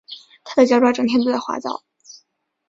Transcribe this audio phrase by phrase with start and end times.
[0.43, 1.83] 它的脚爪整天都在滑倒